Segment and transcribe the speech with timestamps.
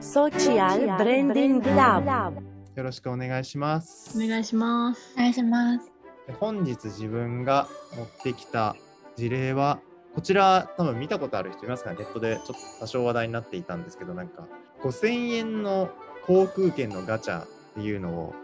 [0.00, 2.34] Social Branding Lab
[2.74, 4.16] よろしくお願いします。
[4.16, 5.18] お願いしますお。
[5.18, 5.92] 願いします。
[6.26, 8.74] で本日自分が持ってきた
[9.16, 9.78] 事例は、
[10.14, 14.46] こちら多分見たことある人いますかネットでちょっと多少話題になっていたんですけど、なんか
[14.82, 15.90] 5000円の
[16.26, 18.34] 航空券のガチャっていうのを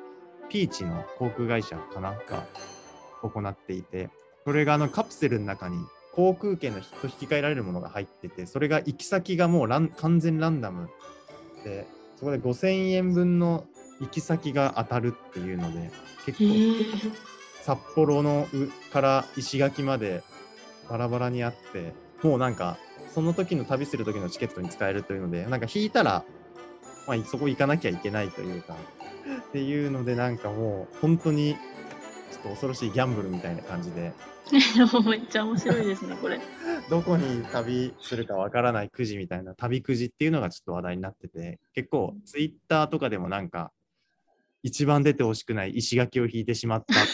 [0.50, 2.12] ピーチの航空会社かな？
[2.12, 2.44] が
[3.22, 4.10] 行っていて、
[4.44, 5.78] それがあのカプセルの中に
[6.14, 10.90] 航空券のと引き換えられるものが入ってて、それが行き先がもうラン完全ランダム
[11.66, 13.64] で、そこで5000円分の
[14.00, 15.90] 行き先が当たるっていうので、
[16.24, 17.36] 結へ構え。
[17.62, 20.22] 札幌のうから石垣まで
[20.88, 22.78] バラバラにあってもうなんか
[23.12, 26.24] その時の旅する時のチケットに使えるというのでなんか引いたら、
[27.08, 28.76] まあ、そこ行かなきゃいけないというか
[29.48, 31.56] っていうのでなんかもう本当に
[32.30, 34.12] ちょっと恐ろしいギャンブルみたいな感じで
[35.08, 36.40] めっちゃ面白いですね、これ。
[36.88, 43.72] どこに旅するかわからないくじみたいな旅くじっていうのがちょっと話題になってて結構ツイッターとかでもなんか
[44.62, 46.94] 一番出てほしくない石垣を引いてしまった。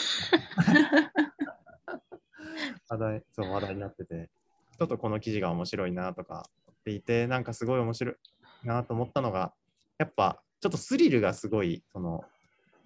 [2.89, 4.31] 話題そう話題になってて。
[4.79, 8.15] ちょっとこの記事が面白いなとか思っていてなんかすごい面白い
[8.65, 9.53] なと思ったのが
[9.99, 12.25] やっぱちょっとスリルがすごいその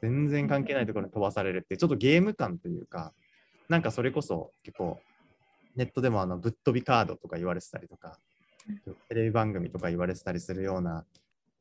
[0.03, 3.15] 全然関係ないところに飛ばされるってちょっとゲーム感というか
[3.69, 5.01] なんかそれこそ結構
[5.75, 8.19] ネットでもあのぶっ飛びカードとか言われてたりとか
[9.09, 11.05] テレビ番組とか言われてたりするような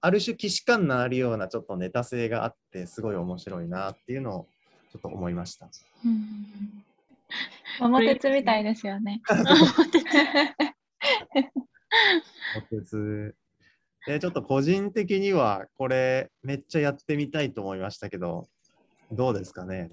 [0.01, 4.47] ある種既視感のあるようなちょっとネタ性があってすごい面白いなっていうのを
[4.91, 5.67] ちょっと思いました。
[6.05, 6.85] うん
[7.79, 9.21] 桃鉄みたいですよね。
[12.69, 13.35] 鉄
[14.05, 18.47] でちょっと個人的にはこれめっちゃやってみたいと思いましたけど
[19.11, 19.89] どうですかね？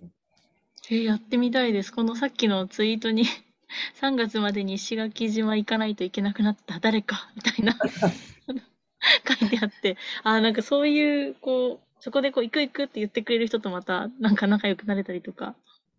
[0.91, 1.93] えやってみたいです。
[1.93, 3.25] このさっきのツイートに
[4.01, 7.77] 3月までに石垣島行かないといけなくなった誰かみたいな
[9.39, 15.55] 書いてあって、あーなんかそういう、こう、そこでこう行く行くって言ってくれる人とまたなんか仲良くなれたりとか、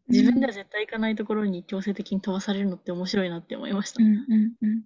[0.09, 4.05] 自分では絶対行かないところに強制的に飛ばされるのって面白いなって思いましたう。
[4.05, 4.83] んうんうん。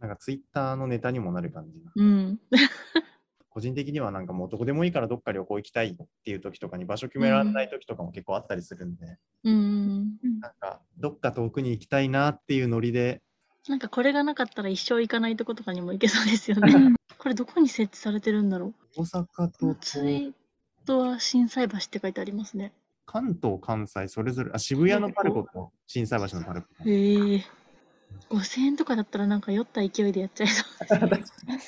[0.00, 2.40] なんかツイッターのネタにもなる感じなうん。
[3.56, 5.96] 個人的にはなんかもうどこでもいいからどっか旅行行きたいっ
[6.26, 10.18] ていう時とかに場所決められない時とかも結構あったりするんで、うん。
[10.42, 13.22] なんかどっか遠くに行きたいなっていうノリで
[13.66, 16.94] なんかこれがなかったら一生行かないとことかにも行けそうですよね。
[17.16, 19.52] これどこに設置されてるんだろ大阪う。
[19.52, 20.34] とツイー
[20.84, 22.74] トは心斎橋って書いてありますね。
[23.06, 26.68] 関東、関西、それぞれ、あ渋谷のパルコと心斎橋のパルコ。
[26.84, 27.44] へえ。
[28.28, 30.66] 5000円とかだったらなんか酔った勢いでやっちゃいそう。
[31.00, 31.08] 確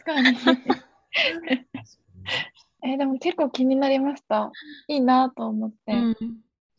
[0.05, 0.37] かに。
[2.85, 4.53] えでも結構気になりました。
[4.87, 5.93] いいなと思って。
[5.93, 6.17] うん。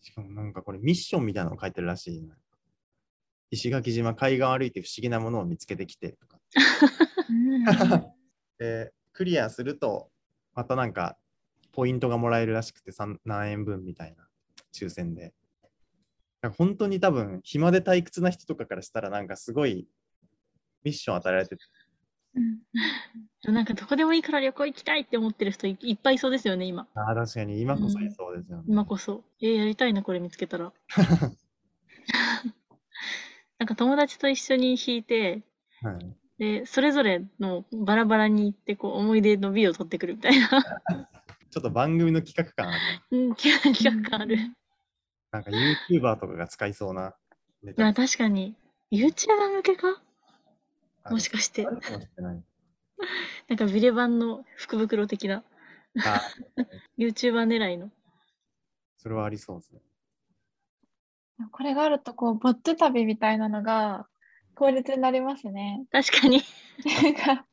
[0.02, 2.36] しかもなんかこれミッションみたいなの書いてるらしいな。
[3.52, 6.40] 石垣島海岸を歩いて不思議なものを見つけてきてとか。
[7.30, 7.64] うん
[8.58, 10.12] で、クリアすると、
[10.54, 11.18] またなんか
[11.72, 14.28] ポイントがもらえるらしくて3何円分みたいな
[14.74, 15.34] 抽選で。
[16.42, 19.88] なんか本当に多分暇で退屈な人とかからしたらなんかすごい
[20.84, 21.64] ミッション与えられてて
[22.36, 22.60] うん
[23.54, 26.88] なんかどこでもいいから旅行行きたいって思ってる人いいっぱいいそうですよね、今。
[26.94, 28.64] ああ、確かに今こそいそうですよね。
[28.68, 29.24] 今こそ。
[29.42, 30.74] えーやりたいな、これ見つけたら。
[33.58, 35.42] なんか友達と一緒に弾いて、
[35.82, 40.48] はいで、それぞれのバラバラに行って、こう、思い出の美を撮ってくるみたいな。
[41.52, 42.80] ちょっと番組の企画感ある。
[43.12, 44.38] うん、企画感ある。
[45.32, 47.14] なんか YouTuber とかが使いそうな
[47.78, 48.56] あ確かに、
[48.92, 49.90] YouTuber 向けか？
[49.90, 50.02] あ
[51.10, 51.70] もしかしてあ。
[51.70, 52.44] るかもしれない。
[53.48, 55.44] なんかビレバンの福袋的な、
[56.06, 56.22] あ
[56.98, 57.92] YouTuber 狙いの。
[58.98, 59.82] それはありそうですね。
[61.52, 64.08] これがあるとこうぼっち旅みたいなのが
[64.56, 65.86] 効率になりますね。
[65.92, 66.42] 確かに。
[67.02, 67.46] なんか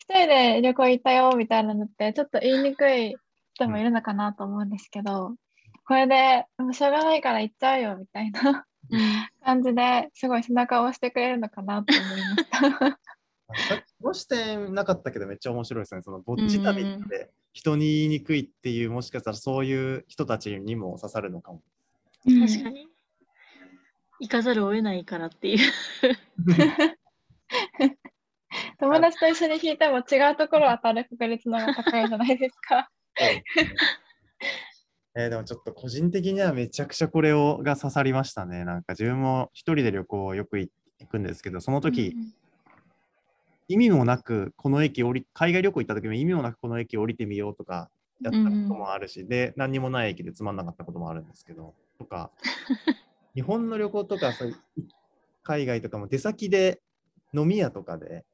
[0.00, 3.16] 一人で旅行行ったよみたいなのってちょっと言いにくい
[3.54, 5.36] 人もいるのかなと思うんですけど、
[5.86, 9.00] これでもうしょうがないから行っちゃうよみたいなうん。
[9.48, 12.06] 感じですごい背中を押してくれるのかなと思い
[12.80, 12.90] ま
[13.56, 13.80] した。
[13.98, 16.02] その視点なかったけどめっちゃ面白いですね。
[16.02, 21.62] そのぼっち旅って人に言いにくいっていうもしかしたらそういう人たちにも刺さるのかも。
[22.24, 22.88] 確かに。
[24.20, 25.58] 行かざるを得ないからっていう。
[28.78, 32.90] 友達と一緒に弾いても違うところ当たる確率の方が高いじゃないですか。
[35.14, 38.64] えーでもちょっと個人的にはめちゃくちゃこれをが刺さりましたね。
[38.64, 40.70] なんか自分も一人で旅行よく行
[41.10, 42.16] くんですけど、その時、
[43.68, 47.90] 意味もなくこの駅降り、海外旅行行った時も意味もなくこの駅降りてみようとか
[48.22, 52.30] やったこともあるし、で、何にもない駅でつまんなかったこともあるんですけど、とか、
[53.34, 54.56] 日本の旅行とかそういう
[55.42, 56.80] 海外とかも出先で
[57.34, 58.24] 飲み屋とかで、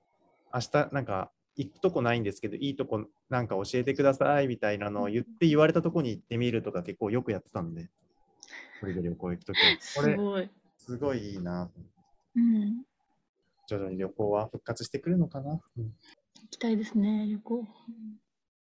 [0.53, 7.89] 明日なんか行くとこないんですけど、いいとこなんか教えてくださいみたいなのを言って言われたとこに行ってみるとか結構よくやってたんで、
[8.81, 9.63] これで旅行行くときは。
[9.97, 10.51] これ、すごい。
[10.77, 11.71] すごいいいな。
[12.37, 12.83] うん。
[13.67, 15.61] 徐々に旅行は復活してくるのかな。
[15.79, 15.93] うん
[16.43, 17.67] 行きたいですね、旅行。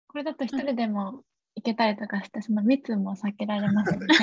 [0.08, 1.24] これだと一人でも
[1.56, 4.08] 行けたりとかして、その密も避けられますよね。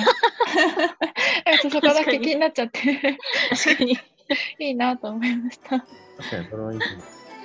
[1.69, 3.17] そこだけ気になっちゃって、
[3.49, 3.97] 確かに。
[4.59, 5.79] いいなと思いました。
[5.79, 7.03] 確かにそれはいいですね。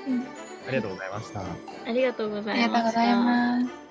[0.09, 1.41] うんありがとうございました。
[1.87, 3.86] ありがとうございました。